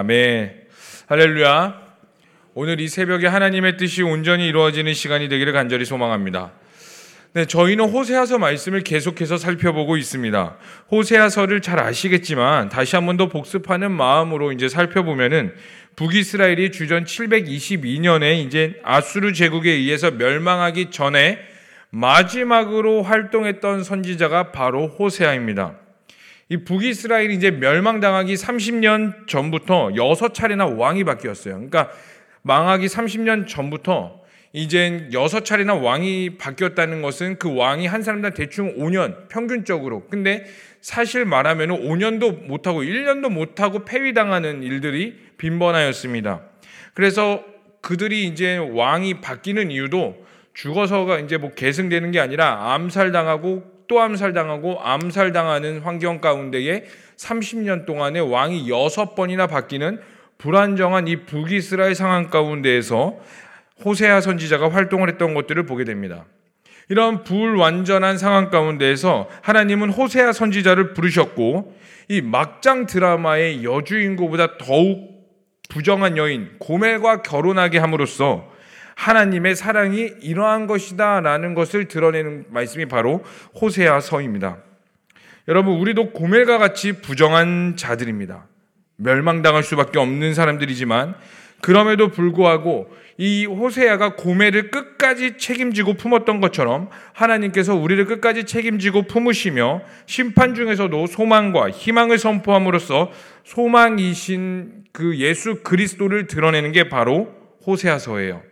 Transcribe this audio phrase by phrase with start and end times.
[0.00, 0.50] 아멘.
[1.08, 1.78] 할렐루야.
[2.54, 6.52] 오늘 이 새벽에 하나님의 뜻이 온전히 이루어지는 시간이 되기를 간절히 소망합니다.
[7.34, 10.56] 네, 저희는 호세아서 말씀을 계속해서 살펴보고 있습니다.
[10.90, 15.52] 호세아서를 잘 아시겠지만 다시 한 번 더 복습하는 마음으로 이제 살펴보면은
[15.96, 21.40] 북이스라엘이 주전 722년에 이제 아수르 제국에 의해서 멸망하기 전에
[21.90, 25.74] 마지막으로 활동했던 선지자가 바로 호세아입니다.
[26.50, 31.54] 이 북이스라엘이 이제 멸망당하기 30년 전부터 여섯 차례나 왕이 바뀌었어요.
[31.54, 31.90] 그러니까
[32.42, 34.20] 망하기 30년 전부터
[34.52, 40.08] 이제 여섯 차례나 왕이 바뀌었다는 것은 그 왕이 한 사람당 대충 5년 평균적으로.
[40.08, 40.44] 근데
[40.80, 46.40] 사실 말하면 5년도 못하고 1년도 못하고 폐위당하는 일들이 빈번하였습니다.
[46.94, 47.44] 그래서
[47.80, 55.80] 그들이 이제 왕이 바뀌는 이유도 죽어서가 이제 뭐 계승되는 게 아니라 암살당하고 또 암살당하고 암살당하는
[55.80, 56.84] 환경 가운데에
[57.16, 60.00] 30년 동안에 왕이 여섯 번이나 바뀌는
[60.38, 63.18] 불안정한 이 북이스라엘 상황 가운데에서
[63.84, 66.24] 호세아 선지자가 활동을 했던 것들을 보게 됩니다.
[66.88, 71.76] 이런 불완전한 상황 가운데에서 하나님은 호세아 선지자를 부르셨고
[72.08, 75.10] 이 막장 드라마의 여주인공보다 더욱
[75.68, 78.52] 부정한 여인 고멜과 결혼하게 함으로써
[79.00, 83.24] 하나님의 사랑이 이러한 것이다 라는 것을 드러내는 말씀이 바로
[83.58, 84.58] 호세아서입니다.
[85.48, 88.46] 여러분, 우리도 고멜과 같이 부정한 자들입니다.
[88.96, 91.14] 멸망당할 수밖에 없는 사람들이지만
[91.62, 100.54] 그럼에도 불구하고 이 호세아가 고멜을 끝까지 책임지고 품었던 것처럼 하나님께서 우리를 끝까지 책임지고 품으시며 심판
[100.54, 103.10] 중에서도 소망과 희망을 선포함으로써
[103.44, 107.34] 소망이신 그 예수 그리스도를 드러내는 게 바로
[107.66, 108.49] 호세아서예요.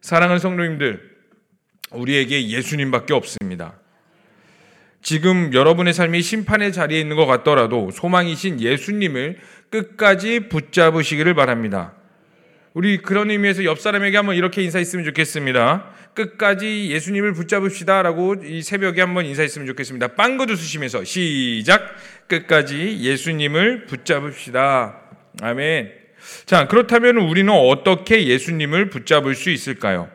[0.00, 1.16] 사랑하는 성도님들,
[1.92, 3.78] 우리에게 예수님밖에 없습니다.
[5.02, 9.38] 지금 여러분의 삶이 심판의 자리에 있는 것 같더라도 소망이신 예수님을
[9.70, 11.94] 끝까지 붙잡으시기를 바랍니다.
[12.74, 15.92] 우리 그런 의미에서 옆 사람에게 한번 이렇게 인사했으면 좋겠습니다.
[16.14, 18.02] 끝까지 예수님을 붙잡읍시다.
[18.02, 20.08] 라고 이 새벽에 한번 인사했으면 좋겠습니다.
[20.08, 21.94] 빵긋 웃으시면서 시작!
[22.26, 25.00] 끝까지 예수님을 붙잡읍시다.
[25.40, 26.05] 아멘.
[26.44, 30.08] 자, 그렇다면 우리는 어떻게 예수님을 붙잡을 수 있을까요?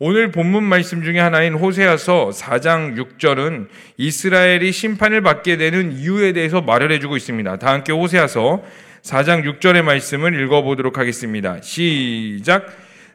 [0.00, 3.66] 오늘 본문 말씀 중에 하나인 호세아서 4장 6절은
[3.96, 7.56] 이스라엘이 심판을 받게 되는 이유에 대해서 말을 해주고 있습니다.
[7.56, 8.62] 다 함께 호세아서
[9.02, 11.60] 4장 6절의 말씀을 읽어보도록 하겠습니다.
[11.62, 12.66] 시작.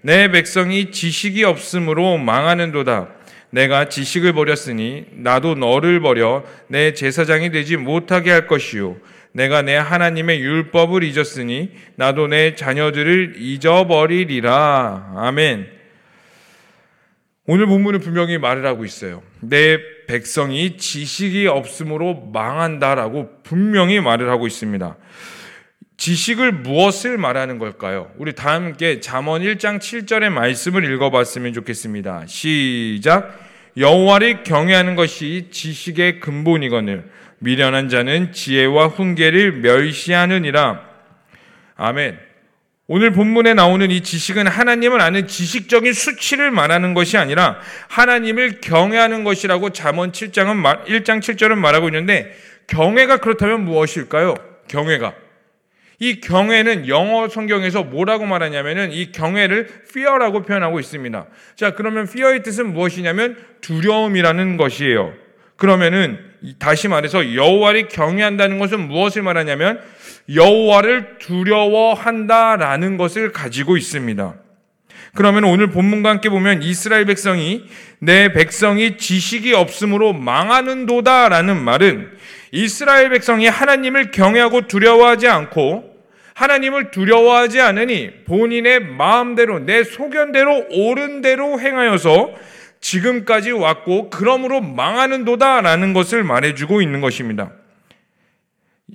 [0.01, 3.07] 내 백성이 지식이 없으므로 망하는도다.
[3.51, 8.97] 내가 지식을 버렸으니 나도 너를 버려 내 제사장이 되지 못하게 할 것이요.
[9.33, 15.13] 내가 내 하나님의 율법을 잊었으니 나도 내 자녀들을 잊어버리리라.
[15.17, 15.67] 아멘.
[17.45, 19.21] 오늘 본문은 분명히 말을 하고 있어요.
[19.41, 19.77] 내
[20.07, 24.95] 백성이 지식이 없으므로 망한다라고 분명히 말을 하고 있습니다.
[25.97, 28.11] 지식을 무엇을 말하는 걸까요?
[28.17, 32.25] 우리 다 함께 잠언 1장 7절의 말씀을 읽어봤으면 좋겠습니다.
[32.27, 33.39] 시작.
[33.77, 37.09] 여호와를 경외하는 것이 지식의 근본이거늘
[37.43, 40.81] 미련한 자는 지혜와 훈계를 멸시하느니라.
[41.75, 42.17] 아멘.
[42.87, 47.59] 오늘 본문에 나오는 이 지식은 하나님을 아는 지식적인 수치를 말하는 것이 아니라
[47.89, 52.33] 하나님을 경외하는 것이라고 잠언 7장은 1장 7절은 말하고 있는데
[52.67, 54.35] 경외가 그렇다면 무엇일까요?
[54.69, 55.13] 경외가
[55.99, 61.25] 이 경외는 영어 성경에서 뭐라고 말하냐면은 이 경외를 fear라고 표현하고 있습니다.
[61.55, 65.13] 자, 그러면 fear의 뜻은 무엇이냐면 두려움이라는 것이에요.
[65.55, 69.79] 그러면은 다시 말해서 여호와를 경외한다는 것은 무엇을 말하냐면
[70.33, 74.35] 여호와를 두려워한다라는 것을 가지고 있습니다.
[75.15, 77.65] 그러면 오늘 본문과 함께 보면 이스라엘 백성이
[77.99, 82.09] 내 백성이 지식이 없으므로 망하는 도다라는 말은
[82.51, 85.93] 이스라엘 백성이 하나님을 경외하고 두려워하지 않고
[86.33, 92.31] 하나님을 두려워하지 않으니 본인의 마음대로 내 소견대로 옳은 대로 행하여서
[92.83, 97.51] 지금까지 왔고 그러므로 망하는 도다라는 것을 말해주고 있는 것입니다.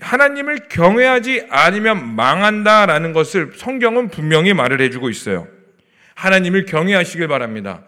[0.01, 5.49] 하나님을 경외하지 않으면 망한다라는 것을 성경은 분명히 말을 해주고 있어요.
[6.15, 7.83] 하나님을 경외하시길 바랍니다.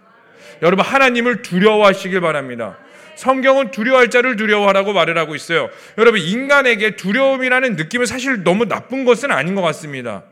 [0.63, 2.79] 여러분 하나님을 두려워하시길 바랍니다.
[3.17, 5.69] 성경은 두려워할 자를 두려워하라고 말을 하고 있어요.
[5.99, 10.25] 여러분 인간에게 두려움이라는 느낌은 사실 너무 나쁜 것은 아닌 것 같습니다.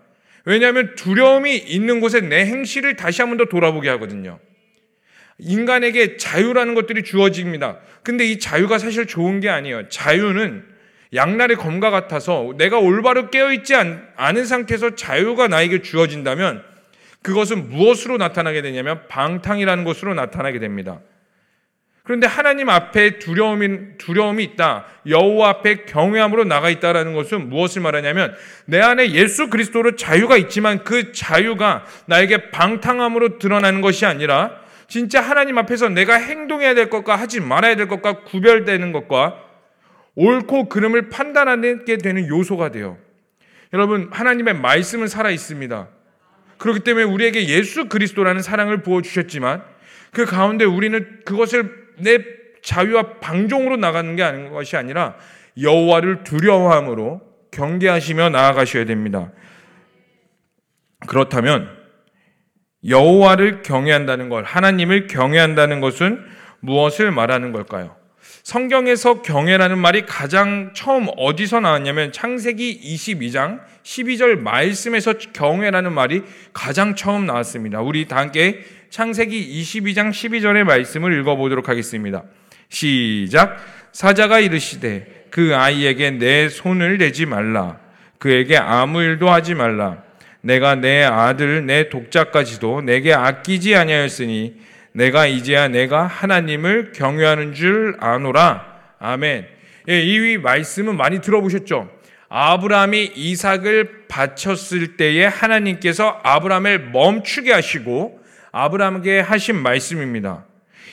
[0.47, 4.38] 왜냐하면 두려움이 있는 곳에 내 행실을 다시 한 번 더 돌아보게 하거든요.
[5.38, 7.79] 인간에게 자유라는 것들이 주어집니다.
[8.02, 9.88] 근데 이 자유가 사실 좋은 게 아니에요.
[9.88, 10.64] 자유는
[11.14, 13.75] 양날의 검과 같아서 내가 올바로 깨어있지
[14.17, 16.62] 않은 상태에서 자유가 나에게 주어진다면
[17.23, 21.00] 그것은 무엇으로 나타나게 되냐면 방탕이라는 것으로 나타나게 됩니다.
[22.05, 24.87] 그런데 하나님 앞에 두려움이 두려움이 있다.
[25.06, 28.34] 여호와 앞에 경외함으로 나가 있다라는 것은 무엇을 말하냐면
[28.64, 34.58] 내 안에 예수 그리스도로 자유가 있지만 그 자유가 나에게 방탕함으로 드러나는 것이 아니라
[34.88, 39.44] 진짜 하나님 앞에서 내가 행동해야 될 것과 하지 말아야 될 것과 구별되는 것과
[40.14, 42.96] 옳고 그름을 판단하게 되는 요소가 돼요.
[43.75, 45.88] 여러분 하나님의 말씀은 살아 있습니다.
[46.56, 49.62] 그렇기 때문에 우리에게 예수 그리스도라는 사랑을 부어 주셨지만
[50.12, 52.19] 그 가운데 우리는 그것을 내
[52.62, 55.17] 자유와 방종으로 나가는 게 아닌 것이 아니라
[55.61, 57.20] 여호와를 두려워함으로
[57.50, 59.31] 경계하시며 나아가셔야 됩니다.
[61.06, 61.78] 그렇다면
[62.88, 66.25] 여호와를 경외한다는 것, 하나님을 경외한다는 것은
[66.61, 67.96] 무엇을 말하는 걸까요?
[68.43, 76.23] 성경에서 경외라는 말이 가장 처음 어디서 나왔냐면 창세기 22장 12절 말씀에서 경외라는 말이
[76.55, 77.81] 가장 처음 나왔습니다.
[77.81, 82.23] 우리 다 함께 창세기 22장 12절의 말씀을 읽어보도록 하겠습니다.
[82.70, 83.58] 시작.
[83.93, 87.79] 사자가 이르시되 그 아이에게 내 손을 대지 말라.
[88.19, 90.07] 그에게 아무 일도 하지 말라.
[90.40, 94.56] 내가 내 아들 내 독자까지도 내게 아끼지 아니하였으니
[94.93, 98.67] 내가 이제야 내가 하나님을 경외하는 줄 아노라.
[98.99, 99.46] 아멘.
[99.88, 101.90] 예, 이 말씀은 많이 들어보셨죠?
[102.29, 108.20] 아브라함이 이삭을 바쳤을 때에 하나님께서 아브라함을 멈추게 하시고
[108.52, 110.44] 아브라함에게 하신 말씀입니다.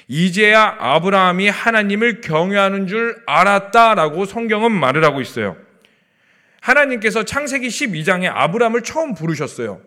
[0.07, 5.57] 이제야 아브라함이 하나님을 경외하는 줄 알았다라고 성경은 말을 하고 있어요.
[6.65, 9.81] 하나님께서 창세기 12장에 아브라함을 처음 부르셨어요.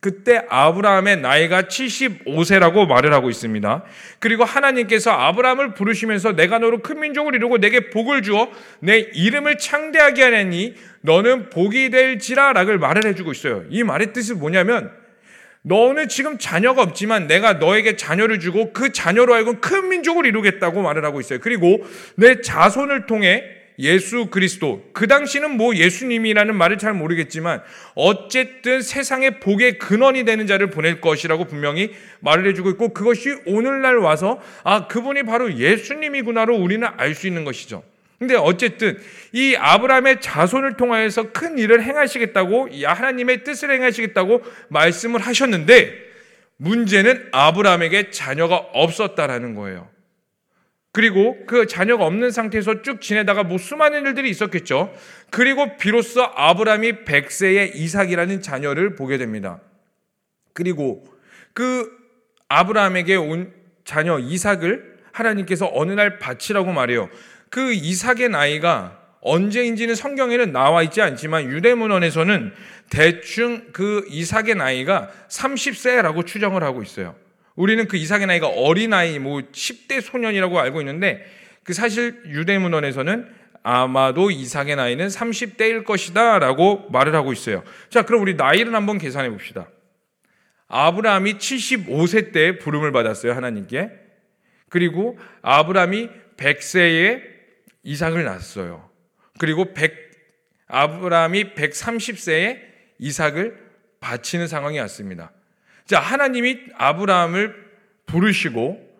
[0.00, 3.84] 그때 아브라함의 나이가 75세라고 말을 하고 있습니다.
[4.18, 8.50] 그리고 하나님께서 아브라함을 부르시면서 내가 너로 큰 민족을 이루고 내게 복을 주어
[8.80, 13.64] 내 이름을 창대하게 하려니 너는 복이 될지라라고 말을 해주고 있어요.
[13.68, 14.90] 이 말의 뜻이 뭐냐면
[15.60, 21.04] 너는 지금 자녀가 없지만 내가 너에게 자녀를 주고 그 자녀로 하여금 큰 민족을 이루겠다고 말을
[21.04, 21.38] 하고 있어요.
[21.40, 21.84] 그리고
[22.16, 24.84] 내 자손을 통해 예수 그리스도.
[24.92, 27.62] 그 당시는 뭐 예수님이라는 말을 잘 모르겠지만
[27.94, 34.40] 어쨌든 세상의 복의 근원이 되는 자를 보낼 것이라고 분명히 말을 해주고 있고 그것이 오늘날 와서
[34.62, 37.82] 아, 그분이 바로 예수님이구나로 우리는 알 수 있는 것이죠.
[38.18, 38.98] 근데 어쨌든
[39.32, 45.92] 이 아브라함의 자손을 통하여서 큰 일을 행하시겠다고 하나님의 뜻을 행하시겠다고 말씀을 하셨는데
[46.56, 49.93] 문제는 아브라함에게 자녀가 없었다라는 거예요.
[50.94, 54.94] 그리고 그 자녀가 없는 상태에서 쭉 지내다가 뭐 수많은 일들이 있었겠죠.
[55.28, 59.60] 그리고 비로소 아브라함이 100세의 이삭이라는 자녀를 보게 됩니다.
[60.52, 61.04] 그리고
[61.52, 61.90] 그
[62.48, 63.52] 아브라함에게 온
[63.84, 67.10] 자녀 이삭을 하나님께서 어느 날 바치라고 말해요.
[67.50, 72.52] 그 이삭의 나이가 언제인지는 성경에는 나와 있지 않지만 유대문헌에서는
[72.90, 77.16] 대충 그 이삭의 나이가 30세라고 추정을 하고 있어요.
[77.56, 81.24] 우리는 그 이삭의 나이가 어린아이, 뭐 10대 소년이라고 알고 있는데
[81.62, 87.64] 그 사실 유대 문헌에서는 아마도 이삭의 나이는 30대일 것이다 라고 말을 하고 있어요.
[87.88, 89.68] 자, 그럼 우리 나이를 한번 계산해 봅시다.
[90.68, 93.90] 아브라함이 75세 때 부름을 받았어요, 하나님께.
[94.68, 97.22] 그리고 아브라함이 100세에
[97.84, 98.90] 이삭을 낳았어요.
[99.38, 99.94] 그리고 100,
[100.66, 102.60] 아브라함이 130세에
[102.98, 103.56] 이삭을
[104.00, 105.32] 바치는 상황이 왔습니다.
[105.86, 107.64] 자, 하나님이 아브라함을
[108.06, 108.94] 부르시고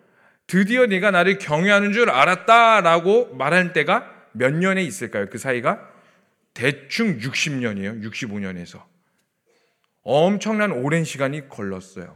[0.47, 5.27] 드디어 네가 나를 경외하는 줄 알았다라고 말할 때가 몇 년에 있을까요?
[5.29, 5.89] 그 사이가
[6.53, 8.03] 대충 60년이에요.
[8.03, 8.83] 65년에서.
[10.03, 12.15] 엄청난 오랜 시간이 걸렸어요.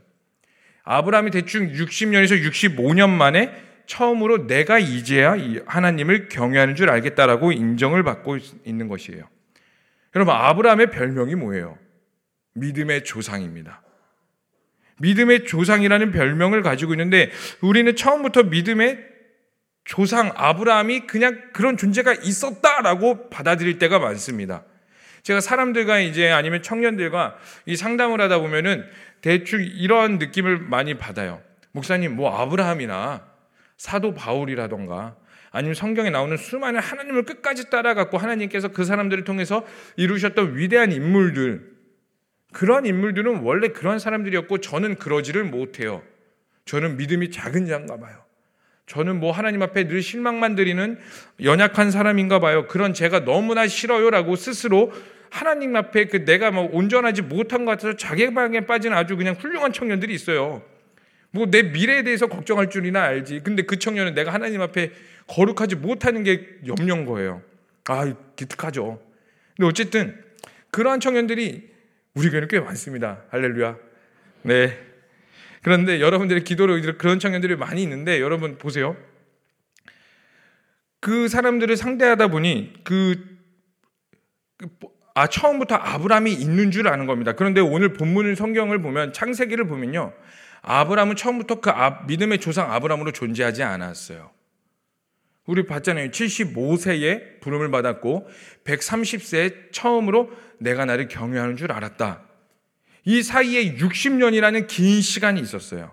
[0.83, 3.51] 아브라함이 대충 60년에서 65년 만에
[3.88, 5.35] 처음으로 내가 이제야
[5.65, 9.27] 하나님을 경외하는 줄 알겠다라고 인정을 받고 있는 것이에요.
[10.15, 11.77] 여러분, 아브라함의 별명이 뭐예요?
[12.53, 13.81] 믿음의 조상입니다.
[14.99, 19.09] 믿음의 조상이라는 별명을 가지고 있는데 우리는 처음부터 믿음의
[19.85, 24.63] 조상 아브라함이 그냥 그런 존재가 있었다라고 받아들일 때가 많습니다.
[25.23, 28.85] 제가 사람들과 이제 아니면 청년들과 이 상담을 하다 보면은
[29.21, 31.41] 대충 이런 느낌을 많이 받아요.
[31.71, 33.25] 목사님, 뭐 아브라함이나
[33.77, 35.15] 사도 바울이라던가
[35.51, 39.65] 아니면 성경에 나오는 수많은 하나님을 끝까지 따라갔고 하나님께서 그 사람들을 통해서
[39.97, 41.78] 이루셨던 위대한 인물들
[42.51, 46.01] 그런 인물들은 원래 그런 사람들이었고 저는 그러지를 못해요.
[46.65, 48.17] 저는 믿음이 작은 자인가 봐요.
[48.85, 50.97] 저는 뭐 하나님 앞에 늘 실망만 드리는
[51.43, 52.67] 연약한 사람인가 봐요.
[52.67, 54.91] 그런 제가 너무나 싫어요라고 스스로
[55.29, 60.13] 하나님 앞에 그 내가 뭐 온전하지 못한 것 같아서 자괴방에 빠진 아주 그냥 훌륭한 청년들이
[60.13, 60.63] 있어요.
[61.31, 63.41] 뭐 내 미래에 대해서 걱정할 줄이나 알지.
[63.43, 64.91] 근데 그 청년은 내가 하나님 앞에
[65.27, 67.43] 거룩하지 못하는 게 염려인 거예요.
[67.87, 68.99] 아, 기특하죠.
[69.55, 70.19] 근데 어쨌든
[70.71, 71.68] 그러한 청년들이
[72.19, 73.21] 우리 교회는 꽤 많습니다.
[73.29, 73.77] 할렐루야.
[74.41, 74.77] 네.
[75.61, 78.97] 그런데 여러분들의 기도로 그런 청년들이 많이 있는데 여러분 보세요.
[80.99, 83.15] 그 사람들을 상대하다 보니 그,
[84.57, 84.67] 그
[85.15, 87.31] 아, 처음부터 아브라함이 있는 줄 아는 겁니다.
[87.31, 90.11] 그런데 오늘 본문 성경을 보면 창세기를 보면요.
[90.61, 91.71] 아브라함은 처음부터 그
[92.07, 94.29] 믿음의 조상 아브라함으로 존재하지 않았어요.
[95.49, 96.11] 우리 봤잖아요.
[96.11, 98.29] 75세에 부름을 받았고
[98.65, 100.29] 130세에 처음으로
[100.59, 102.21] 내가 나를 경외하는 줄 알았다.
[103.05, 105.91] 이 사이에 60년이라는 긴 시간이 있었어요.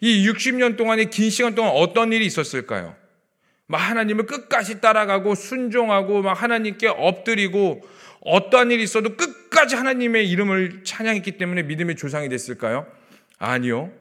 [0.00, 2.96] 이 60년 동안의 긴 시간 동안 어떤 일이 있었을까요?
[3.66, 7.82] 막 하나님을 끝까지 따라가고 순종하고 막 하나님께 엎드리고
[8.22, 12.86] 어떠한 일이 있어도 끝까지 하나님의 이름을 찬양했기 때문에 믿음의 조상이 됐을까요?
[13.38, 13.92] 아니요.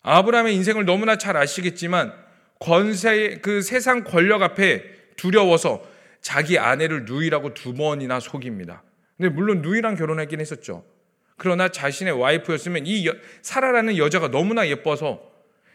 [0.00, 2.25] 아브라함의 인생을 너무나 잘 아시겠지만
[2.58, 4.82] 권세 그 세상 권력 앞에
[5.16, 5.86] 두려워서
[6.20, 8.82] 자기 아내를 누이라고 두 번이나 속입니다.
[9.16, 10.84] 근데 물론 누이랑 결혼하긴 했었죠.
[11.36, 15.20] 그러나 자신의 와이프였으면 이 여, 사라라는 여자가 너무나 예뻐서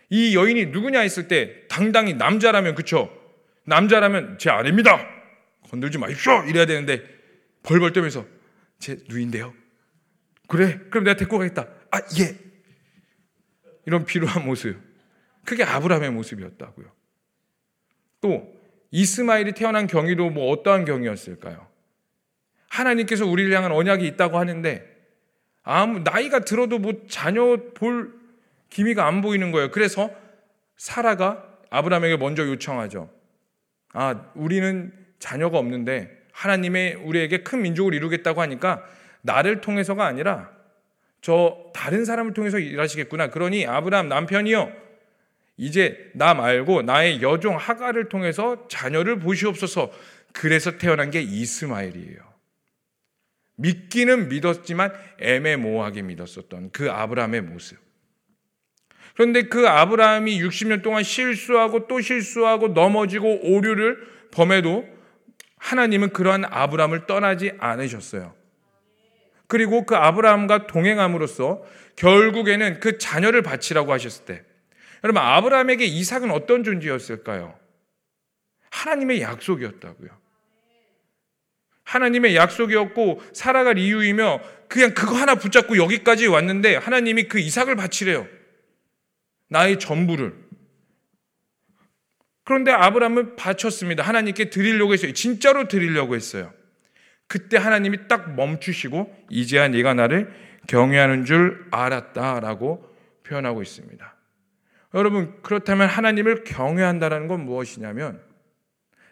[0.09, 3.09] 이 여인이 누구냐 했을 때 당당히 남자라면 그쵸?
[3.65, 5.07] 남자라면 제 아내입니다.
[5.69, 6.43] 건들지 마십시오.
[6.47, 7.03] 이래야 되는데
[7.63, 8.25] 벌벌 떠면서
[8.79, 9.53] 제 누인데요.
[10.47, 10.79] 그래.
[10.89, 11.67] 그럼 내가 데리고 가겠다.
[11.91, 12.37] 아 예.
[13.85, 14.90] 이런 비루한 모습.
[15.45, 16.87] 그게 아브라함의 모습이었다고요.
[18.21, 18.53] 또
[18.91, 21.67] 이스마일이 태어난 경위도 뭐 어떠한 경위였을까요?
[22.69, 24.87] 하나님께서 우리를 향한 언약이 있다고 하는데
[25.63, 28.13] 아무 나이가 들어도 뭐 자녀 볼
[28.69, 29.71] 기미가 안 보이는 거예요.
[29.71, 30.09] 그래서
[30.77, 33.09] 사라가 아브라함에게 먼저 요청하죠.
[33.93, 38.83] 아, 우리는 자녀가 없는데 하나님의 우리에게 큰 민족을 이루겠다고 하니까
[39.21, 40.49] 나를 통해서가 아니라
[41.21, 43.29] 저 다른 사람을 통해서 일하시겠구나.
[43.29, 44.71] 그러니 아브라함 남편이요.
[45.61, 49.91] 이제 나 말고 나의 여종 하가를 통해서 자녀를 보시옵소서.
[50.33, 52.17] 그래서 태어난 게 이스마엘이에요.
[53.57, 57.77] 믿기는 믿었지만 애매모호하게 믿었었던 그 아브라함의 모습.
[59.13, 63.99] 그런데 그 아브라함이 60년 동안 실수하고 또 실수하고 넘어지고 오류를
[64.31, 64.87] 범해도
[65.57, 68.33] 하나님은 그러한 아브라함을 떠나지 않으셨어요.
[69.45, 71.63] 그리고 그 아브라함과 동행함으로써
[71.97, 74.43] 결국에는 그 자녀를 바치라고 하셨을 때
[75.03, 77.57] 여러분 아브라함에게 이삭은 어떤 존재였을까요?
[78.69, 80.09] 하나님의 약속이었다고요.
[81.83, 88.27] 하나님의 약속이었고 살아갈 이유이며 그냥 그거 하나 붙잡고 여기까지 왔는데 하나님이 그 이삭을 바치래요.
[89.49, 90.33] 나의 전부를.
[92.43, 94.03] 그런데 아브라함은 바쳤습니다.
[94.03, 95.13] 하나님께 드리려고 했어요.
[95.13, 96.53] 진짜로 드리려고 했어요.
[97.27, 100.33] 그때 하나님이 딱 멈추시고 이제야 네가 나를
[100.67, 102.89] 경외하는 줄 알았다라고
[103.23, 104.15] 표현하고 있습니다.
[104.93, 108.19] 여러분 그렇다면 하나님을 경외한다는 건 무엇이냐면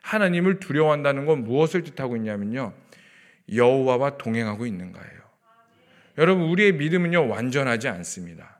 [0.02, 2.74] 하나님을 두려워한다는 건 무엇을 뜻하고 있냐면요.
[3.54, 5.20] 여호와와 동행하고 있는 거예요.
[6.18, 8.60] 여러분 우리의 믿음은요 완전하지 않습니다.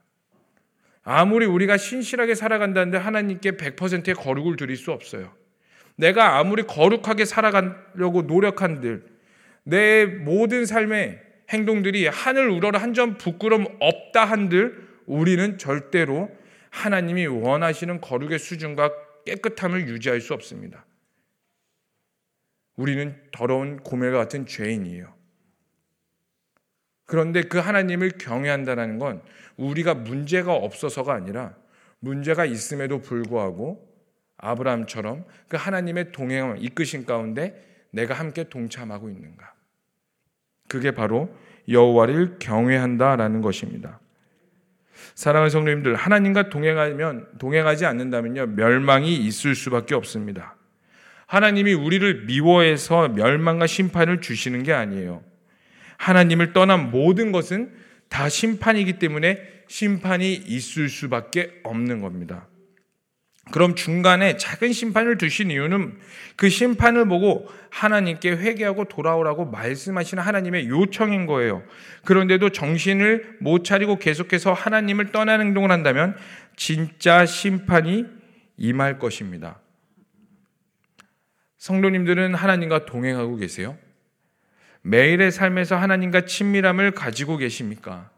[1.04, 5.34] 아무리 우리가 신실하게 살아간다는데 하나님께 100%의 거룩을 드릴 수 없어요.
[5.96, 9.04] 내가 아무리 거룩하게 살아가려고 노력한들
[9.64, 16.30] 내 모든 삶의 행동들이 하늘 우러러 한 점 부끄럼 없다 한들 우리는 절대로
[16.70, 18.92] 하나님이 원하시는 거룩의 수준과
[19.26, 20.86] 깨끗함을 유지할 수 없습니다.
[22.76, 25.14] 우리는 더러운 고멜과 같은 죄인이에요.
[27.06, 29.22] 그런데 그 하나님을 경외한다는 건
[29.58, 31.56] 우리가 문제가 없어서가 아니라
[32.00, 33.88] 문제가 있음에도 불구하고
[34.38, 39.54] 아브라함처럼 그 하나님의 동행을 이끄신 가운데 내가 함께 동참하고 있는가.
[40.68, 41.36] 그게 바로
[41.68, 44.00] 여호와를 경외한다라는 것입니다.
[45.16, 50.56] 사랑하는 성도님들, 하나님과 동행하면 동행하지 않는다면요 멸망이 있을 수밖에 없습니다.
[51.26, 55.24] 하나님이 우리를 미워해서 멸망과 심판을 주시는 게 아니에요.
[55.98, 57.72] 하나님을 떠난 모든 것은
[58.10, 62.49] 다 심판이기 때문에 심판이 있을 수밖에 없는 겁니다.
[63.52, 65.98] 그럼 중간에 작은 심판을 두신 이유는
[66.36, 71.64] 그 심판을 보고 하나님께 회개하고 돌아오라고 말씀하시는 하나님의 요청인 거예요.
[72.06, 76.16] 그런데도 정신을 못 차리고 계속해서 하나님을 떠나는 행동을 한다면
[76.56, 78.06] 진짜 심판이
[78.58, 79.60] 임할 것입니다.
[81.58, 83.78] 성도님들은 하나님과 동행하고 계세요?
[84.82, 88.10] 매일의 삶에서 하나님과 친밀함을 가지고 계십니까?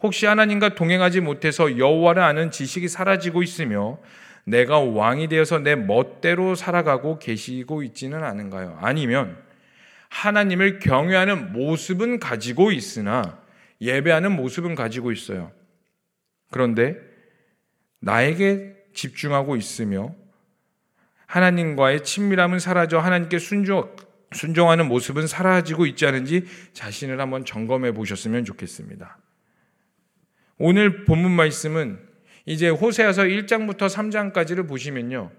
[0.00, 3.98] 혹시 하나님과 동행하지 못해서 여호와를 아는 지식이 사라지고 있으며
[4.48, 8.78] 내가 왕이 되어서 내 멋대로 살아가고 계시고 있지는 않은가요?
[8.80, 9.36] 아니면
[10.08, 13.40] 하나님을 경외하는 모습은 가지고 있으나
[13.80, 15.52] 예배하는 모습은 가지고 있어요.
[16.50, 16.96] 그런데
[18.00, 20.14] 나에게 집중하고 있으며
[21.26, 23.94] 하나님과의 친밀함은 사라져 하나님께 순종,
[24.32, 29.18] 순종하는 모습은 사라지고 있지 않은지 자신을 한번 점검해 보셨으면 좋겠습니다.
[30.56, 32.07] 오늘 본문 말씀은
[32.48, 35.30] 이제 호세아서 1장부터 3장까지를 보시면요.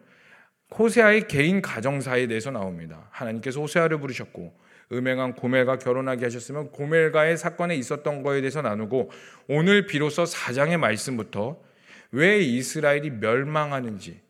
[0.78, 3.08] 호세아의 개인 가정사에 대해서 나옵니다.
[3.10, 4.56] 하나님께서 호세아를 부르셨고
[4.92, 9.10] 음행한 고멜과 결혼하게 하셨으면 고멜과의 사건에 있었던 거에 대해서 나누고
[9.48, 11.60] 오늘 비로소 사장의 말씀부터
[12.12, 14.22] 왜 이스라엘이 멸망하는지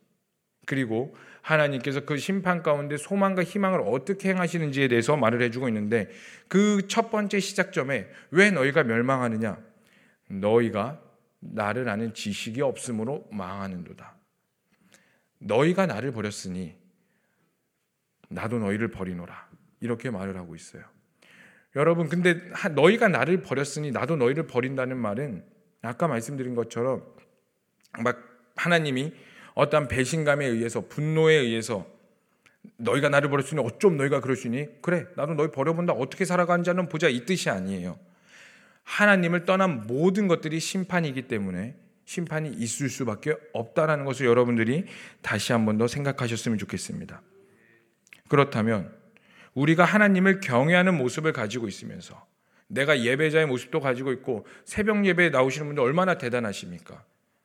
[0.64, 6.08] 그리고 하나님께서 그 심판 가운데 소망과 희망을 어떻게 행하시는지에 대해서 말을 해주고 있는데
[6.48, 9.58] 그 첫 번째 시작점에 왜 너희가 멸망하느냐?
[10.28, 11.09] 너희가
[11.40, 14.14] 나를 아는 지식이 없으므로 망하는도다.
[15.38, 16.76] 너희가 나를 버렸으니
[18.28, 19.48] 나도 너희를 버리노라.
[19.80, 20.84] 이렇게 말을 하고 있어요.
[21.76, 22.40] 여러분, 근데
[22.74, 25.44] 너희가 나를 버렸으니 나도 너희를 버린다는 말은
[25.82, 27.04] 아까 말씀드린 것처럼
[28.02, 28.18] 막
[28.56, 29.12] 하나님이
[29.54, 31.86] 어떠한 배신감에 의해서 분노에 의해서
[32.76, 37.24] 너희가 나를 버렸으니 어쩜 너희가 그러시니 그래 나도 너희 버려본다 어떻게 살아가는지 는 보자 이
[37.24, 37.98] 뜻이 아니에요
[38.84, 44.84] 하나님을 떠난 모든 것들이 심판이기 때문에 심판이 있을 수밖에 없다라는 것을 여러분들이
[45.22, 47.22] 다시 한 번 더 생각하셨으면 좋겠습니다
[48.28, 48.92] 그렇다면
[49.54, 52.26] 우리가 하나님을 경외하는 모습을 가지고 있으면서
[52.68, 57.04] 내가 예배자의 모습도 가지고 있고 새벽 예배에 나오시는 분들 얼마나 대단하십니까?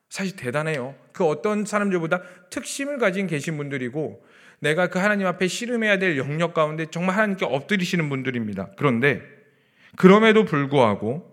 [0.10, 0.96] 사실 대단해요.
[1.14, 4.24] 그 어떤 사람들보다 특심을 가진 계신 분들이고
[4.60, 8.72] 내가 그 하나님 앞에 씨름해야 될 영역 가운데 정말 하나님께 엎드리시는 분들입니다.
[8.78, 9.22] 그런데
[9.98, 11.32] 그럼에도 불구하고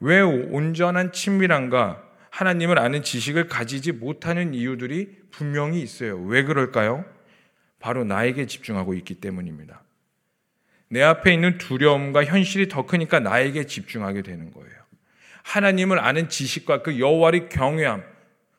[0.00, 6.18] 왜 온전한 친밀함과 하나님을 아는 지식을 가지지 못하는 이유들이 분명히 있어요.
[6.18, 7.04] 왜 그럴까요?
[7.78, 9.82] 바로 나에게 집중하고 있기 때문입니다.
[10.88, 14.70] 내 앞에 있는 두려움과 현실이 더 크니까 나에게 집중하게 되는 거예요.
[15.42, 18.02] 하나님을 아는 지식과 그 여호와의 경외함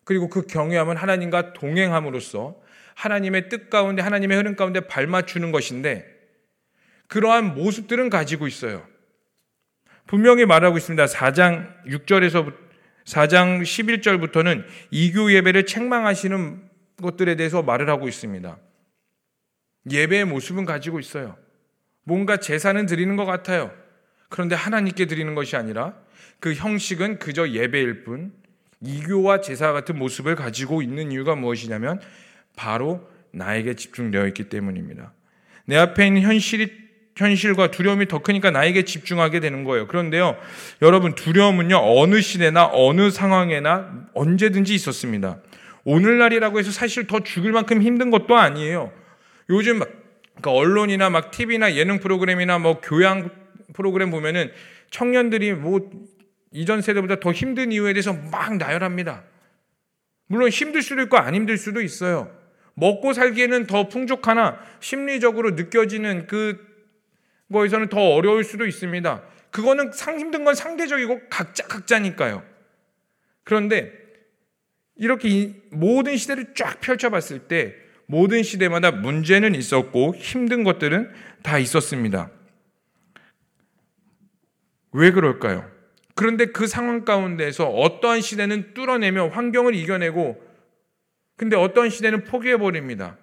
[0.03, 2.55] 그리고 그 경외함은 하나님과 동행함으로써
[2.95, 6.05] 하나님의 뜻 가운데 하나님의 흐름 가운데 발맞추는 것인데
[7.07, 8.85] 그러한 모습들은 가지고 있어요.
[10.13, 11.05] 분명히 말하고 있습니다.
[11.05, 12.53] 4장 6절에서
[13.03, 16.61] 4장 11절부터는 이교 예배를 책망하시는
[17.01, 18.55] 것들에 대해서 말을 하고 있습니다.
[19.89, 21.35] 예배의 모습은 가지고 있어요.
[22.03, 23.73] 뭔가 제사는 드리는 것 같아요.
[24.29, 25.95] 그런데 하나님께 드리는 것이 아니라
[26.39, 28.33] 그 형식은 그저 예배일 뿐
[28.81, 31.99] 이교와 제사 같은 모습을 가지고 있는 이유가 무엇이냐면
[32.55, 35.11] 바로 나에게 집중되어 있기 때문입니다.
[35.65, 36.82] 내 앞에 있는 현실이
[37.15, 39.87] 현실과 두려움이 더 크니까 나에게 집중하게 되는 거예요.
[39.87, 40.35] 그런데요,
[40.81, 45.39] 여러분 두려움은요 어느 시대나 어느 상황에나 언제든지 있었습니다.
[45.85, 48.91] 오늘날이라고 해서 사실 더 죽을 만큼 힘든 것도 아니에요.
[49.49, 53.29] 요즘 그러니까 언론이나 막 TV나 예능 프로그램이나 뭐 교양
[53.73, 54.51] 프로그램 보면은
[54.91, 55.89] 청년들이 뭐
[56.51, 59.23] 이전 세대보다 더 힘든 이유에 대해서 막 나열합니다.
[60.27, 62.31] 물론 힘들 수도 있고 안 힘들 수도 있어요.
[62.75, 66.72] 먹고 살기에는 더 풍족하나 심리적으로 느껴지는 그
[67.53, 69.23] 거에서는 더 어려울 수도 있습니다.
[69.51, 72.43] 그거는 상 힘든 건 상대적이고 각자 각자니까요.
[73.45, 73.93] 그런데
[74.95, 81.11] 이렇게 모든 시대를 쫙 펼쳐봤을 때 모든 시대마다 문제는 있었고 힘든 것들은
[81.41, 82.29] 다 있었습니다.
[84.91, 85.69] 왜 그럴까요?
[86.15, 90.41] 그런데 그 상황 가운데서 어떠한 시대는 뚫어내며 환경을 이겨내고
[91.37, 93.17] 근데 어떠한 시대는 포기해버립니다.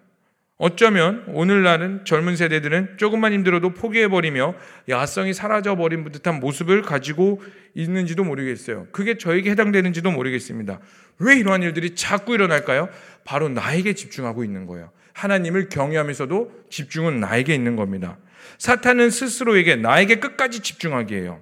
[0.61, 4.55] 어쩌면 오늘날은 젊은 세대들은 조금만 힘들어도 포기해버리며
[4.91, 7.43] 야성이 사라져버린 듯한 모습을 가지고
[7.75, 8.87] 있는지도 모르겠어요.
[8.93, 10.81] 그게 저에게 해당되는지도 모르겠습니다.
[11.19, 12.91] 왜 이러한 일들이 자꾸 일어날까요?
[13.25, 14.91] 바로 나에게 집중하고 있는 거예요.
[15.15, 18.19] 하나님을 경외하면서도 집중은 나에게 있는 겁니다.
[18.59, 21.41] 사탄은 스스로에게 나에게 끝까지 집중하게 해요.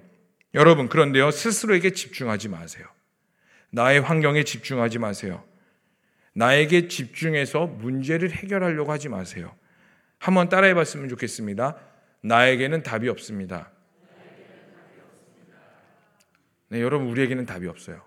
[0.53, 2.85] 여러분, 그런데요, 스스로에게 집중하지 마세요.
[3.69, 5.43] 나의 환경에 집중하지 마세요.
[6.39, 9.53] 나에게 집중해서 문제를 해결하려고 하지 마세요.
[10.19, 11.75] 한번 따라해 봤으면 좋겠습니다.
[12.21, 13.69] 나에게는 답이 없습니다.
[16.69, 18.01] 네, 여러분, 우리에게는 답이 없어요.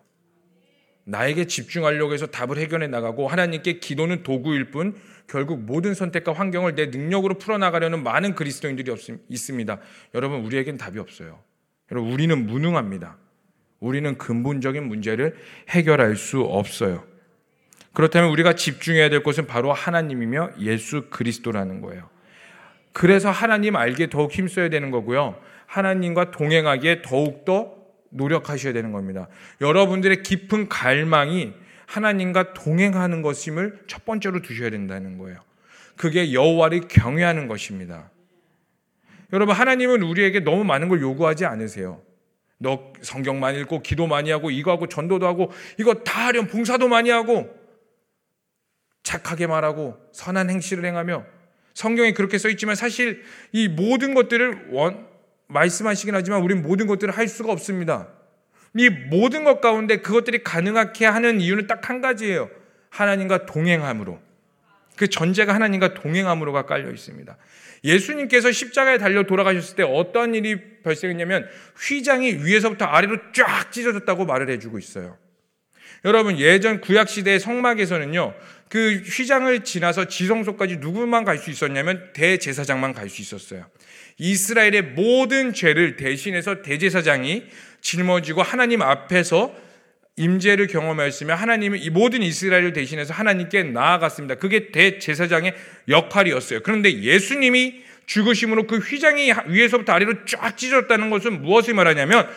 [1.05, 6.87] 나에게 집중하려고 해서 답을 해결해 나가고 하나님께 기도는 도구일 뿐 결국 모든 선택과 환경을 내
[6.87, 8.95] 능력으로 풀어나가려는 많은 그리스도인들이
[9.29, 9.79] 있습니다.
[10.15, 11.39] 여러분, 우리에겐 답이 없어요.
[11.91, 13.19] 여러분, 우리는 무능합니다.
[13.81, 15.37] 우리는 근본적인 문제를
[15.69, 17.12] 해결할 수 없어요.
[17.93, 22.09] 그렇다면 우리가 집중해야 될 것은 바로 하나님이며 예수 그리스도라는 거예요.
[22.93, 25.37] 그래서 하나님 알기에 더욱 힘써야 되는 거고요.
[25.67, 27.75] 하나님과 동행하기에 더욱더
[28.11, 29.29] 노력하셔야 되는 겁니다.
[29.61, 31.55] 여러분들의 깊은 갈망이
[31.87, 35.39] 하나님과 동행하는 것임을 첫 번째로 두셔야 된다는 거예요.
[35.97, 38.11] 그게 여호와를 경외하는 것입니다.
[39.33, 42.03] 여러분 하나님은 우리에게 너무 많은 걸 요구하지 않으세요.
[42.59, 46.89] 너 성경 많이 읽고 기도 많이 하고 이거 하고 전도도 하고 이거 다 하렴 봉사도
[46.89, 47.62] 많이 하고
[49.03, 51.25] 착하게 말하고 선한 행실을 행하며
[51.75, 55.07] 성경에 그렇게 써 있지만 사실 이 모든 것들을 원,
[55.49, 58.09] 말씀하시긴 하지만 우리는 모든 것들을 할 수가 없습니다.
[58.77, 62.51] 이 모든 것 가운데 그것들이 가능하게 하는 이유는 딱 한 가지예요.
[62.91, 64.21] 하나님과 동행함으로.
[64.97, 67.37] 그 전제가 하나님과 동행함으로가 깔려 있습니다.
[67.85, 74.79] 예수님께서 십자가에 달려 돌아가셨을 때 어떤 일이 발생했냐면 휘장이 위에서부터 아래로 쫙 찢어졌다고 말을 해주고
[74.79, 75.19] 있어요.
[76.05, 78.35] 여러분 예전 구약 시대의 성막에서는요
[78.69, 83.67] 그 휘장을 지나서 지성소까지 누구만 갈 수 있었냐면 대제사장만 갈 수 있었어요.
[84.19, 87.45] 이스라엘의 모든 죄를 대신해서 대제사장이
[87.83, 89.55] 짊어지고 하나님 앞에서
[90.17, 94.37] 임재를 경험하였으며 하나님은 이 모든 이스라엘을 대신해서 하나님께 나아갔습니다.
[94.37, 95.55] 그게 대제사장의
[95.89, 96.61] 역할이었어요.
[96.63, 102.29] 그런데 예수님이 죽으심으로 그 휘장이 위에서부터 아래로 쫙 찢어졌다는 것은 무엇을 말하냐면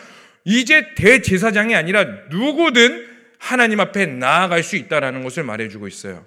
[0.44, 6.24] 이제 대제사장이 아니라 누구든 하나님 앞에 나아갈 수 있다라는 것을 말해주고 있어요.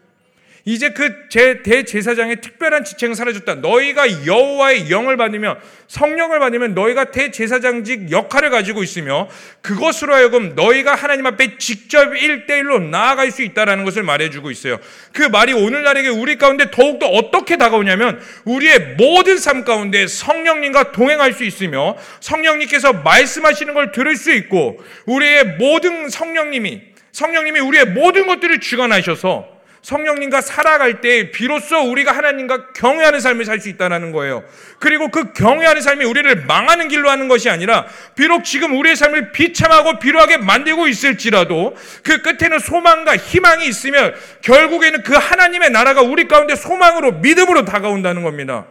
[0.66, 3.56] 이제 그 제 대제사장의 특별한 지체가 사라졌다.
[3.56, 9.30] 너희가 여호와의 영을 받으며 성령을 받으면 너희가 대제사장직 역할을 가지고 있으며
[9.62, 14.80] 그것으로 하여금 너희가 하나님 앞에 직접 일대일로 나아갈 수 있다라는 것을 말해주고 있어요.
[15.14, 21.44] 그 말이 오늘날에게 우리 가운데 더욱더 어떻게 다가오냐면 우리의 모든 삶 가운데 성령님과 동행할 수
[21.44, 29.60] 있으며 성령님께서 말씀하시는 걸 들을 수 있고 우리의 모든 성령님이 성령님이 우리의 모든 것들을 주관하셔서
[29.82, 34.44] 성령님과 살아갈 때 비로소 우리가 하나님과 경외하는 삶을 살 수 있다는 거예요.
[34.78, 40.00] 그리고 그 경외하는 삶이 우리를 망하는 길로 하는 것이 아니라 비록 지금 우리의 삶을 비참하고
[40.00, 47.14] 비루하게 만들고 있을지라도 그 끝에는 소망과 희망이 있으면 결국에는 그 하나님의 나라가 우리 가운데 소망으로
[47.14, 48.66] 믿음으로 다가온다는 겁니다.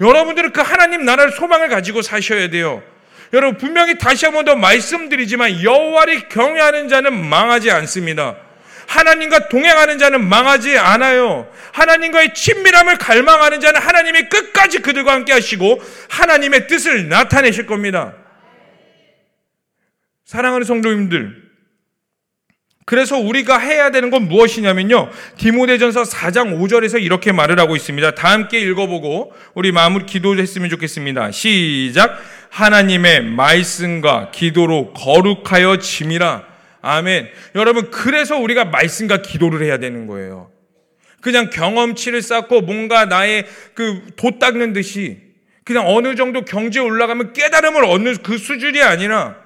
[0.00, 2.82] 여러분들은 그 하나님 나라를 소망을 가지고 사셔야 돼요.
[3.34, 8.36] 여러분 분명히 다시 한 번 더 말씀드리지만 여호와를 경외하는 자는 망하지 않습니다.
[8.86, 11.50] 하나님과 동행하는 자는 망하지 않아요.
[11.72, 18.14] 하나님과의 친밀함을 갈망하는 자는 하나님이 끝까지 그들과 함께 하시고 하나님의 뜻을 나타내실 겁니다.
[20.26, 21.43] 사랑하는 성도님들,
[22.84, 25.10] 그래서 우리가 해야 되는 건 무엇이냐면요.
[25.38, 28.14] 디모데전서 4장 5절에서 이렇게 말을 하고 있습니다.
[28.14, 31.30] 다 함께 읽어보고 우리 마무리 기도했으면 좋겠습니다.
[31.30, 32.18] 시작.
[32.50, 36.44] 하나님의 말씀과 기도로 거룩하여 짐이라.
[36.82, 37.30] 아멘.
[37.54, 40.50] 여러분, 그래서 우리가 말씀과 기도를 해야 되는 거예요.
[41.22, 45.18] 그냥 경험치를 쌓고 뭔가 나의 그 도 닦는 듯이
[45.64, 49.36] 그냥 어느 정도 경제 올라가면 깨달음을 얻는 그 수준이 아니라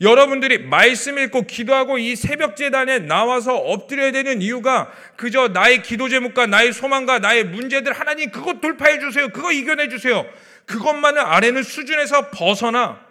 [0.00, 6.46] 여러분들이 말씀 읽고 기도하고 이 새벽 재단에 나와서 엎드려야 되는 이유가 그저 나의 기도 제목과
[6.46, 9.28] 나의 소망과 나의 문제들 하나님 그것 돌파해 주세요.
[9.28, 10.26] 그거 이겨내 주세요.
[10.66, 13.04] 그것만을 아래는 수준에서 벗어나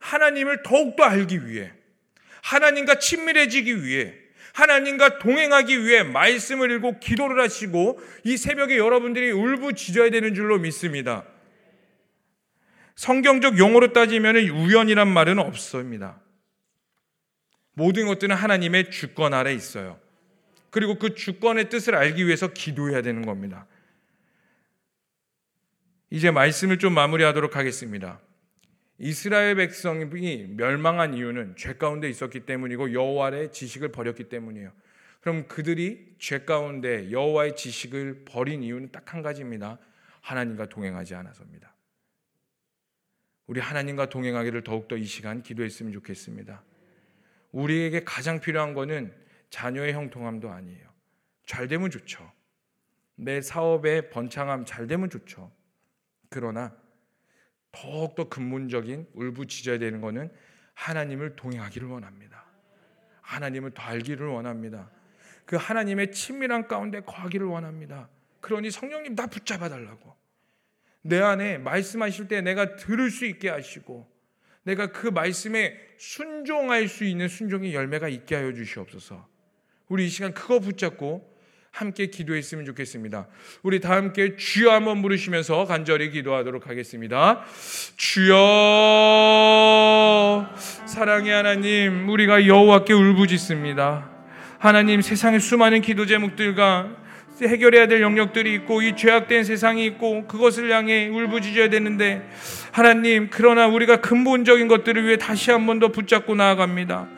[0.00, 1.72] 하나님을 더욱더 알기 위해
[2.42, 4.14] 하나님과 친밀해지기 위해
[4.52, 11.24] 하나님과 동행하기 위해 말씀을 읽고 기도를 하시고 이 새벽에 여러분들이 울부짖어야 되는 줄로 믿습니다.
[12.96, 16.20] 성경적 용어로 따지면 우연이란 말은 없습니다.
[17.74, 19.98] 모든 것들은 하나님의 주권 아래 있어요.
[20.70, 23.66] 그리고 그 주권의 뜻을 알기 위해서 기도해야 되는 겁니다.
[26.10, 28.20] 이제 말씀을 좀 마무리하도록 하겠습니다.
[28.98, 34.70] 이스라엘 백성이 멸망한 이유는 죄 가운데 있었기 때문이고 여호와의 지식을 버렸기 때문이에요.
[35.20, 39.78] 그럼 그들이 죄 가운데 여호와의 지식을 버린 이유는 딱 한 가지입니다.
[40.20, 41.73] 하나님과 동행하지 않아서입니다.
[43.46, 46.62] 우리 하나님과 동행하기를 더욱더 이 시간 기도했으면 좋겠습니다.
[47.52, 49.14] 우리에게 가장 필요한 것은
[49.50, 50.88] 자녀의 형통함도 아니에요.
[51.46, 52.32] 잘 되면 좋죠.
[53.16, 55.52] 내 사업의 번창함 잘 되면 좋죠.
[56.30, 56.74] 그러나
[57.70, 60.32] 더욱더 근본적인 울부짖어야 되는 것은
[60.74, 62.44] 하나님을 동행하기를 원합니다.
[63.20, 64.90] 하나님을 더 알기를 원합니다.
[65.44, 68.08] 그 하나님의 친밀한 가운데 거하기를 원합니다.
[68.40, 70.16] 그러니 성령님 나 붙잡아 달라고.
[71.06, 74.08] 내 안에 말씀하실 때 내가 들을 수 있게 하시고
[74.62, 79.28] 내가 그 말씀에 순종할 수 있는 순종의 열매가 있게 하여 주시옵소서.
[79.88, 81.30] 우리 이 시간 그거 붙잡고
[81.70, 83.28] 함께 기도했으면 좋겠습니다.
[83.62, 87.44] 우리 다 함께 주여 한번 부르시면서 간절히 기도하도록 하겠습니다.
[87.96, 88.34] 주여
[90.86, 94.10] 사랑의 하나님 우리가 여호와께 울부짖습니다.
[94.58, 97.03] 하나님 세상의 수많은 기도 제목들과
[97.42, 102.28] 해결해야 될 영역들이 있고 이 죄악된 세상이 있고 그것을 향해 울부짖어야 되는데
[102.70, 107.08] 하나님 그러나 우리가 근본적인 것들을 위해 다시 한 번 더 붙잡고 나아갑니다.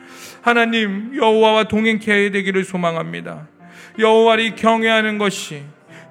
[0.41, 3.47] 하나님 여호와와 동행케 되기를 소망합니다.
[3.99, 5.61] 여호와를 경외하는 것이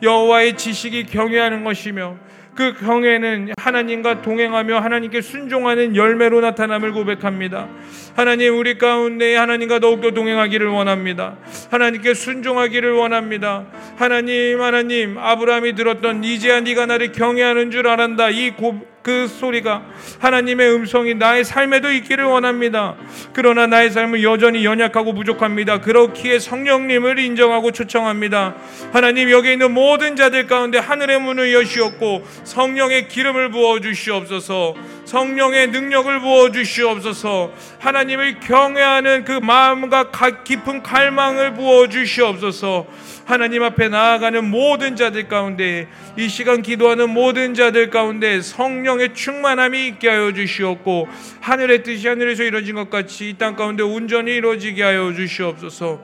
[0.03, 2.19] 여호와의 지식이 경외하는 것이며
[2.57, 7.69] 그 경외는 하나님과 동행하며 하나님께 순종하는 열매로 나타남을 고백합니다.
[8.17, 11.37] 하나님 우리 가운데 하나님과 더욱더 동행하기를 원합니다.
[11.71, 13.67] 하나님께 순종하기를 원합니다.
[13.97, 18.31] 하나님 하나님 아브라함이 들었던 이제야 네가 나를 경외하는 줄 알았다.
[18.31, 19.85] 이 고, 그 소리가
[20.19, 22.97] 하나님의 음성이 나의 삶에도 있기를 원합니다.
[23.33, 25.81] 그러나 나의 삶은 여전히 연약하고 부족합니다.
[25.81, 28.57] 그렇기에 성령님을 인정하고 초청합니다.
[28.93, 34.75] 하나님 여기 있는 모든 자들 가운데 하늘의 문을 여시옵고 성령의 기름을 부어 주시옵소서.
[35.07, 37.53] 성령의 능력을 부어 주시옵소서.
[37.79, 40.11] 하나님을 경외하는 그 마음과
[40.45, 42.87] 깊은 갈망을 부어 주시옵소서.
[43.25, 50.09] 하나님 앞에 나아가는 모든 자들 가운데 이 시간 기도하는 모든 자들 가운데 성령의 충만함이 있게
[50.09, 51.09] 하여 주시옵고
[51.41, 56.01] 하늘의 뜻이 하늘에서 이루어진 것 같이 이 땅 가운데 온전히 이루어지게 하여 주시옵소서.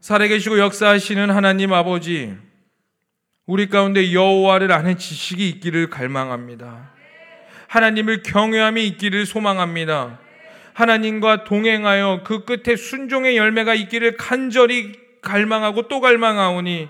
[0.00, 2.34] 살아계시고 역사하시는 하나님 아버지
[3.52, 6.90] 우리 가운데 여호와를 아는 지식이 있기를 갈망합니다.
[7.66, 10.20] 하나님을 경외함이 있기를 소망합니다.
[10.72, 16.88] 하나님과 동행하여 그 끝에 순종의 열매가 있기를 간절히 갈망하고 또 갈망하오니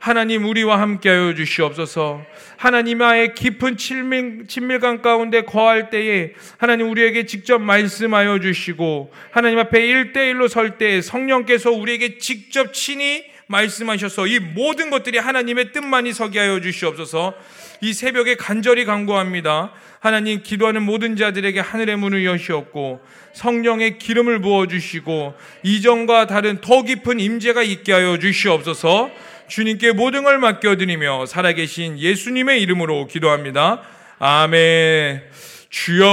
[0.00, 2.22] 하나님 우리와 함께하여 주시옵소서.
[2.58, 10.76] 하나님과의 깊은 친밀, 친밀감 가운데 거할 때에 하나님 우리에게 직접 말씀하여 주시고 하나님 앞에 일대일로설
[10.76, 17.34] 때에 성령께서 우리에게 직접 친히 말씀하셔서 이 모든 것들이 하나님의 뜻만이 서게 하여 주시옵소서.
[17.80, 19.72] 이 새벽에 간절히 간구합니다.
[20.00, 23.00] 하나님 기도하는 모든 자들에게 하늘의 문을 여시옵고
[23.34, 29.10] 성령의 기름을 부어 주시고 이전과 다른 더 깊은 임재가 있게 하여 주시옵소서.
[29.48, 33.82] 주님께 모든 걸 맡겨드리며 살아계신 예수님의 이름으로 기도합니다.
[34.18, 35.22] 아멘.
[35.68, 36.08] 주여,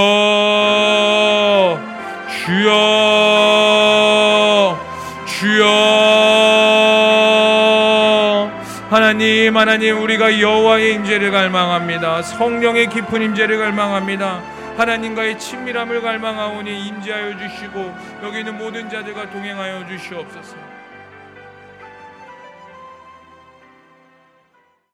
[2.46, 2.70] 주여,
[5.40, 5.66] 주여.
[8.90, 12.24] 하나님, 하나님, 우리가 여호와의 임재를 갈망합니다.
[12.24, 14.42] 성령의 깊은 임재를 갈망합니다.
[14.76, 20.79] 하나님과의 친밀함을 갈망하오니 임재하여 주시고 여기 있는 모든 자들과 동행하여 주시옵소서.